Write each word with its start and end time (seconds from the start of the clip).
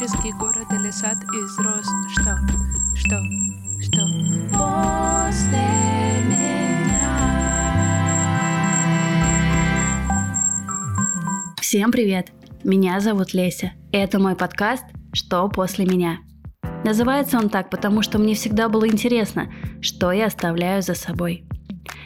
Тропический 0.00 0.32
город 0.32 0.66
или 0.72 0.90
сад 0.90 1.18
из 1.24 1.58
роз. 1.58 1.84
Что? 2.12 2.38
Что? 2.94 3.18
Что? 3.82 4.00
После 4.50 5.58
меня. 6.24 7.18
Всем 11.60 11.92
привет! 11.92 12.32
Меня 12.64 12.98
зовут 13.00 13.34
Леся. 13.34 13.72
И 13.92 13.98
это 13.98 14.18
мой 14.18 14.36
подкаст 14.36 14.84
«Что 15.12 15.46
после 15.50 15.84
меня?». 15.84 16.20
Называется 16.82 17.36
он 17.36 17.50
так, 17.50 17.68
потому 17.68 18.00
что 18.00 18.18
мне 18.18 18.34
всегда 18.34 18.70
было 18.70 18.88
интересно, 18.88 19.52
что 19.82 20.12
я 20.12 20.26
оставляю 20.26 20.80
за 20.80 20.94
собой. 20.94 21.44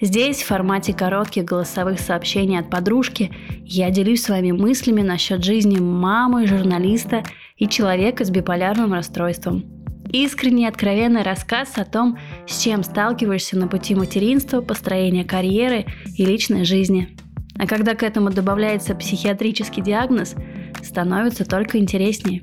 Здесь, 0.00 0.42
в 0.42 0.46
формате 0.46 0.92
коротких 0.92 1.44
голосовых 1.44 2.00
сообщений 2.00 2.58
от 2.58 2.68
подружки, 2.68 3.32
я 3.62 3.90
делюсь 3.90 4.22
своими 4.22 4.50
мыслями 4.50 5.02
насчет 5.02 5.44
жизни 5.44 5.78
мамы, 5.78 6.48
журналиста 6.48 7.22
и 7.56 7.68
человека 7.68 8.24
с 8.24 8.30
биполярным 8.30 8.92
расстройством. 8.92 9.64
Искренний 10.12 10.66
откровенный 10.66 11.22
рассказ 11.22 11.72
о 11.76 11.84
том, 11.84 12.18
с 12.46 12.62
чем 12.62 12.82
сталкиваешься 12.82 13.56
на 13.58 13.66
пути 13.66 13.94
материнства, 13.94 14.60
построения 14.60 15.24
карьеры 15.24 15.86
и 16.16 16.24
личной 16.24 16.64
жизни. 16.64 17.16
А 17.58 17.66
когда 17.66 17.94
к 17.94 18.02
этому 18.02 18.30
добавляется 18.30 18.94
психиатрический 18.94 19.82
диагноз, 19.82 20.34
становится 20.82 21.44
только 21.44 21.78
интереснее. 21.78 22.42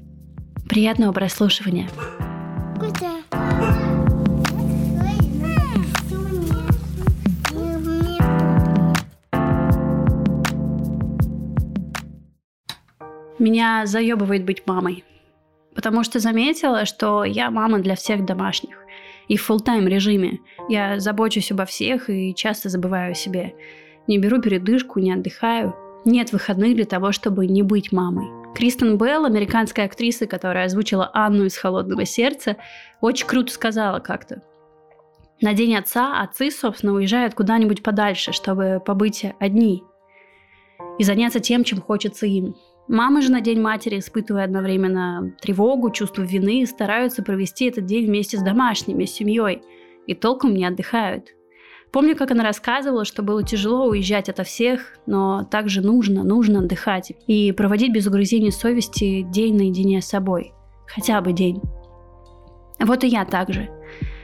Приятного 0.67 1.13
прослушивания! 1.13 1.87
Меня 13.39 13.85
заебывает 13.85 14.45
быть 14.45 14.65
мамой. 14.67 15.03
Потому 15.75 16.03
что 16.03 16.19
заметила, 16.19 16.85
что 16.85 17.23
я 17.23 17.49
мама 17.49 17.79
для 17.79 17.95
всех 17.95 18.25
домашних. 18.25 18.77
И 19.27 19.37
в 19.37 19.49
full-тайм 19.49 19.87
режиме. 19.87 20.39
Я 20.69 20.99
забочусь 20.99 21.51
обо 21.51 21.65
всех 21.65 22.09
и 22.09 22.35
часто 22.35 22.69
забываю 22.69 23.11
о 23.11 23.15
себе. 23.15 23.55
Не 24.07 24.19
беру 24.19 24.41
передышку, 24.41 24.99
не 24.99 25.13
отдыхаю. 25.13 25.75
Нет 26.05 26.31
выходных 26.31 26.75
для 26.75 26.85
того, 26.85 27.11
чтобы 27.11 27.47
не 27.47 27.63
быть 27.63 27.91
мамой. 27.91 28.27
Кристен 28.53 28.97
Белл, 28.97 29.25
американская 29.25 29.85
актриса, 29.85 30.27
которая 30.27 30.65
озвучила 30.65 31.09
Анну 31.13 31.45
из 31.45 31.57
«Холодного 31.57 32.05
сердца», 32.05 32.57
очень 33.01 33.25
круто 33.25 33.51
сказала 33.51 33.99
как-то. 33.99 34.43
На 35.41 35.53
день 35.53 35.75
отца 35.75 36.21
отцы, 36.21 36.51
собственно, 36.51 36.93
уезжают 36.93 37.33
куда-нибудь 37.33 37.81
подальше, 37.81 38.31
чтобы 38.31 38.81
побыть 38.85 39.25
одни 39.39 39.83
и 40.99 41.03
заняться 41.03 41.39
тем, 41.39 41.63
чем 41.63 41.81
хочется 41.81 42.27
им. 42.27 42.55
Мамы 42.87 43.21
же 43.21 43.31
на 43.31 43.39
День 43.39 43.61
матери, 43.61 43.99
испытывая 43.99 44.43
одновременно 44.43 45.33
тревогу, 45.41 45.89
чувство 45.89 46.23
вины, 46.23 46.65
стараются 46.65 47.23
провести 47.23 47.65
этот 47.65 47.85
день 47.85 48.05
вместе 48.05 48.37
с 48.37 48.41
домашними, 48.41 49.05
с 49.05 49.13
семьей, 49.13 49.61
и 50.05 50.13
толком 50.13 50.53
не 50.53 50.65
отдыхают. 50.65 51.29
Помню, 51.93 52.15
как 52.15 52.31
она 52.31 52.43
рассказывала, 52.43 53.05
что 53.05 53.21
было 53.21 53.43
тяжело 53.43 53.85
уезжать 53.85 54.27
ото 54.27 54.43
всех, 54.43 54.97
но 55.05 55.43
также 55.43 55.81
нужно, 55.81 56.23
нужно 56.23 56.59
отдыхать 56.59 57.13
и 57.27 57.51
проводить 57.51 57.93
без 57.93 58.07
угрызений 58.07 58.51
совести 58.51 59.21
день 59.21 59.55
наедине 59.55 60.01
с 60.01 60.07
собой. 60.07 60.53
Хотя 60.87 61.21
бы 61.21 61.31
день. 61.31 61.61
Вот 62.79 63.03
и 63.03 63.07
я 63.07 63.25
также. 63.25 63.69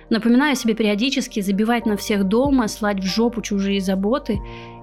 Напоминаю 0.10 0.56
себе 0.56 0.74
периодически 0.74 1.40
забивать 1.40 1.86
на 1.86 1.96
всех 1.96 2.24
дома, 2.24 2.68
слать 2.68 3.00
в 3.00 3.06
жопу 3.06 3.42
чужие 3.42 3.80
заботы 3.80 4.40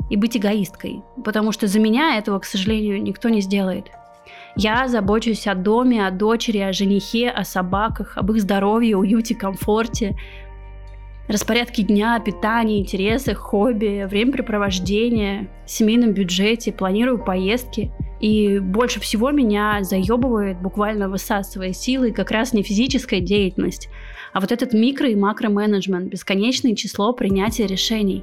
и 0.08 0.16
быть 0.16 0.36
эгоисткой, 0.36 1.02
потому 1.24 1.50
что 1.50 1.66
за 1.66 1.80
меня 1.80 2.16
этого, 2.16 2.38
к 2.38 2.44
сожалению, 2.44 3.02
никто 3.02 3.28
не 3.28 3.40
сделает. 3.40 3.86
Я 4.54 4.88
забочусь 4.88 5.46
о 5.46 5.54
доме, 5.54 6.06
о 6.06 6.10
дочери, 6.10 6.58
о 6.58 6.72
женихе, 6.72 7.28
о 7.28 7.44
собаках, 7.44 8.16
об 8.16 8.30
их 8.32 8.40
здоровье, 8.40 8.96
уюте, 8.96 9.34
комфорте, 9.34 10.16
распорядке 11.28 11.82
дня, 11.82 12.18
питании, 12.20 12.80
интересах, 12.80 13.38
хобби, 13.38 14.06
времяпрепровождения, 14.08 15.48
семейном 15.66 16.12
бюджете, 16.12 16.72
планирую 16.72 17.22
поездки. 17.22 17.92
И 18.20 18.58
больше 18.58 18.98
всего 19.00 19.30
меня 19.30 19.82
заебывает, 19.82 20.60
буквально 20.60 21.08
высасывая 21.08 21.72
силы, 21.72 22.12
как 22.12 22.30
раз 22.30 22.52
не 22.52 22.62
физическая 22.62 23.20
деятельность, 23.20 23.88
а 24.32 24.40
вот 24.40 24.52
этот 24.52 24.72
микро- 24.72 25.10
и 25.10 25.14
макроменеджмент, 25.14 26.08
бесконечное 26.08 26.74
число 26.74 27.12
принятия 27.12 27.66
решений. 27.66 28.22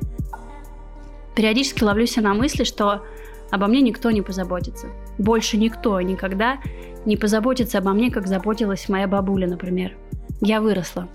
Периодически 1.35 1.83
ловлюсь 1.83 2.15
на 2.15 2.33
мысли, 2.33 2.63
что 2.63 3.03
обо 3.51 3.67
мне 3.67 3.81
никто 3.81 4.11
не 4.11 4.21
позаботится. 4.21 4.87
Больше 5.17 5.57
никто 5.57 5.99
никогда 6.01 6.59
не 7.05 7.17
позаботится 7.17 7.79
обо 7.79 7.93
мне, 7.93 8.09
как 8.11 8.27
заботилась 8.27 8.89
моя 8.89 9.07
бабуля, 9.07 9.47
например. 9.47 9.95
Я 10.41 10.61
выросла. 10.61 11.07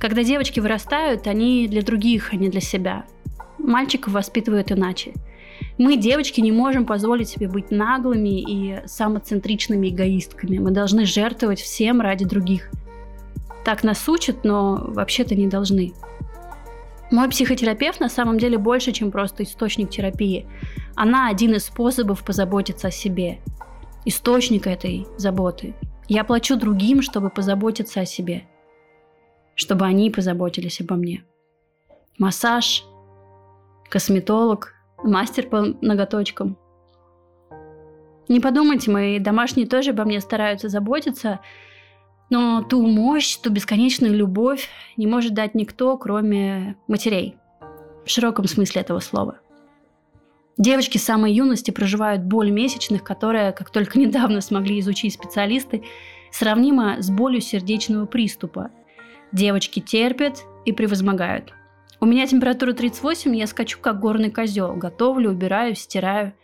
Когда 0.00 0.22
девочки 0.22 0.60
вырастают, 0.60 1.26
они 1.26 1.68
для 1.68 1.82
других, 1.82 2.32
а 2.32 2.36
не 2.36 2.48
для 2.48 2.60
себя. 2.60 3.04
Мальчиков 3.66 4.12
воспитывают 4.12 4.70
иначе. 4.70 5.14
Мы, 5.78 5.96
девочки, 5.96 6.40
не 6.40 6.52
можем 6.52 6.84
позволить 6.86 7.28
себе 7.28 7.48
быть 7.48 7.70
наглыми 7.70 8.40
и 8.40 8.86
самоцентричными 8.86 9.88
эгоистками. 9.88 10.58
Мы 10.58 10.70
должны 10.70 11.06
жертвовать 11.06 11.60
всем 11.60 12.00
ради 12.00 12.24
других. 12.24 12.70
Так 13.64 13.82
нас 13.82 14.06
учат, 14.08 14.44
но 14.44 14.84
вообще-то 14.88 15.34
не 15.34 15.46
должны. 15.46 15.94
Мой 17.10 17.28
психотерапевт 17.30 18.00
на 18.00 18.08
самом 18.08 18.38
деле 18.38 18.58
больше, 18.58 18.92
чем 18.92 19.10
просто 19.10 19.44
источник 19.44 19.90
терапии. 19.90 20.46
Она 20.94 21.28
один 21.28 21.54
из 21.54 21.64
способов 21.64 22.24
позаботиться 22.24 22.88
о 22.88 22.90
себе. 22.90 23.38
Источник 24.04 24.66
этой 24.66 25.06
заботы. 25.16 25.74
Я 26.08 26.24
плачу 26.24 26.56
другим, 26.56 27.00
чтобы 27.00 27.30
позаботиться 27.30 28.00
о 28.00 28.04
себе. 28.04 28.44
Чтобы 29.54 29.86
они 29.86 30.10
позаботились 30.10 30.80
обо 30.80 30.96
мне. 30.96 31.24
Массаж, 32.18 32.84
косметолог, 33.94 34.74
мастер 35.04 35.46
по 35.48 35.62
ноготочкам. 35.80 36.58
Не 38.26 38.40
подумайте, 38.40 38.90
мои 38.90 39.20
домашние 39.20 39.68
тоже 39.68 39.90
обо 39.90 40.04
мне 40.04 40.20
стараются 40.20 40.68
заботиться, 40.68 41.38
но 42.28 42.64
ту 42.64 42.84
мощь, 42.84 43.36
ту 43.36 43.50
бесконечную 43.50 44.12
любовь 44.12 44.68
не 44.96 45.06
может 45.06 45.32
дать 45.32 45.54
никто, 45.54 45.96
кроме 45.96 46.74
матерей. 46.88 47.36
В 48.04 48.10
широком 48.10 48.48
смысле 48.48 48.80
этого 48.80 48.98
слова. 48.98 49.38
Девочки 50.58 50.98
с 50.98 51.04
самой 51.04 51.32
юности 51.32 51.70
проживают 51.70 52.24
боль 52.24 52.50
месячных, 52.50 53.04
которая, 53.04 53.52
как 53.52 53.70
только 53.70 53.96
недавно 54.00 54.40
смогли 54.40 54.80
изучить 54.80 55.14
специалисты, 55.14 55.84
сравнима 56.32 57.00
с 57.00 57.10
болью 57.10 57.40
сердечного 57.40 58.06
приступа. 58.06 58.72
Девочки 59.30 59.78
терпят 59.78 60.42
и 60.64 60.72
превозмогают. 60.72 61.54
У 62.04 62.06
меня 62.06 62.26
температура 62.26 62.74
38, 62.74 63.34
я 63.34 63.46
скачу 63.46 63.78
как 63.80 63.98
горный 63.98 64.30
козел, 64.30 64.74
готовлю, 64.74 65.30
убираю, 65.30 65.74
стираю. 65.74 66.34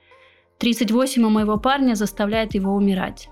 38 0.56 1.22
у 1.22 1.28
моего 1.28 1.59
парня 1.59 1.94
заставляет 1.97 2.54
его 2.54 2.72
умирать. 2.72 3.28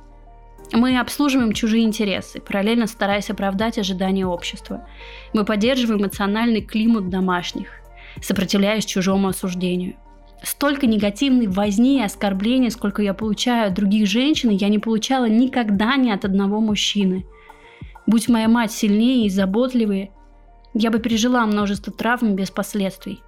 Мы 0.74 0.98
обслуживаем 0.98 1.54
чужие 1.54 1.84
интересы, 1.84 2.42
параллельно 2.42 2.86
стараясь 2.86 3.30
оправдать 3.30 3.78
ожидания 3.78 4.26
общества. 4.26 4.86
Мы 5.32 5.46
поддерживаем 5.46 6.02
эмоциональный 6.02 6.60
климат 6.60 7.08
домашних, 7.08 7.68
сопротивляясь 8.20 8.84
чужому 8.84 9.28
осуждению. 9.28 9.96
Столько 10.42 10.86
негативной 10.86 11.46
возни 11.46 12.00
и 12.00 12.04
оскорблений, 12.04 12.70
сколько 12.70 13.00
я 13.00 13.14
получаю 13.14 13.68
от 13.68 13.74
других 13.74 14.06
женщин, 14.06 14.50
я 14.50 14.68
не 14.68 14.78
получала 14.78 15.30
никогда 15.30 15.96
ни 15.96 16.10
от 16.10 16.26
одного 16.26 16.60
мужчины. 16.60 17.24
Будь 18.06 18.28
моя 18.28 18.48
мать 18.48 18.72
сильнее 18.72 19.24
и 19.24 19.30
заботливее, 19.30 20.10
я 20.74 20.90
бы 20.90 20.98
пережила 20.98 21.44
множество 21.46 21.92
травм 21.92 22.34
без 22.34 22.50
последствий. 22.50 23.22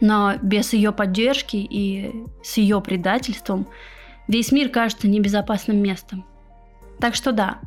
Но 0.00 0.34
без 0.40 0.72
ее 0.72 0.92
поддержки 0.92 1.56
и 1.56 2.24
с 2.42 2.56
ее 2.56 2.80
предательством 2.80 3.66
весь 4.28 4.52
мир 4.52 4.70
кажется 4.70 5.08
небезопасным 5.08 5.78
местом. 5.78 6.24
Так 6.98 7.14
что 7.14 7.32
да, 7.32 7.58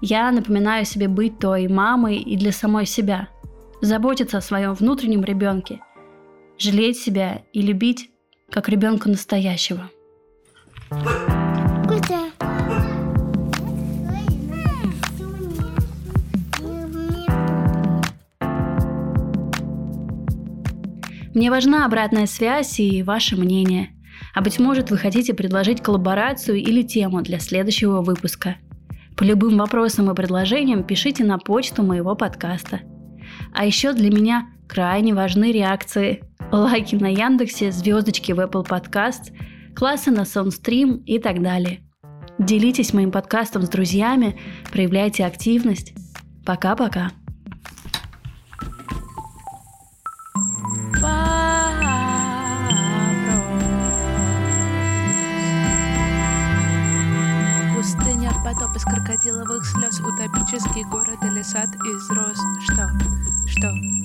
я 0.00 0.30
напоминаю 0.30 0.84
себе 0.84 1.08
быть 1.08 1.38
той 1.38 1.68
мамой 1.68 2.16
и 2.16 2.36
для 2.36 2.52
самой 2.52 2.86
себя, 2.86 3.28
заботиться 3.80 4.38
о 4.38 4.42
своем 4.42 4.74
внутреннем 4.74 5.24
ребенке, 5.24 5.80
жалеть 6.58 6.98
себя 6.98 7.42
и 7.52 7.62
любить 7.62 8.10
как 8.50 8.68
ребенка 8.68 9.08
настоящего. 9.08 9.90
Мне 21.36 21.52
важна 21.52 21.86
обратная 21.86 22.26
связь 22.26 22.80
и 22.80 23.04
ваше 23.04 23.36
мнение– 23.36 23.90
а 24.34 24.42
быть 24.42 24.58
может, 24.58 24.90
вы 24.90 24.98
хотите 24.98 25.34
предложить 25.34 25.82
коллаборацию 25.82 26.58
или 26.58 26.82
тему 26.82 27.22
для 27.22 27.38
следующего 27.38 28.02
выпуска. 28.02 28.56
По 29.16 29.24
любым 29.24 29.56
вопросам 29.56 30.10
и 30.10 30.14
предложениям 30.14 30.84
пишите 30.84 31.24
на 31.24 31.38
почту 31.38 31.82
моего 31.82 32.14
подкаста. 32.14 32.80
А 33.54 33.64
еще 33.64 33.92
для 33.92 34.10
меня 34.10 34.48
крайне 34.68 35.14
важны 35.14 35.52
реакции. 35.52 36.22
Лайки 36.52 36.94
на 36.96 37.10
Яндексе, 37.10 37.72
звездочки 37.72 38.32
в 38.32 38.40
Apple 38.40 38.66
Podcast, 38.66 39.34
классы 39.74 40.10
на 40.10 40.20
Soundstream 40.20 41.02
и 41.04 41.18
так 41.18 41.42
далее. 41.42 41.80
Делитесь 42.38 42.92
моим 42.92 43.10
подкастом 43.10 43.62
с 43.62 43.68
друзьями, 43.68 44.38
проявляйте 44.70 45.24
активность. 45.24 45.94
Пока-пока. 46.44 47.10
Сад 61.46 61.68
из 61.76 62.10
роз. 62.10 62.36
Что? 62.60 62.90
Что? 63.46 63.95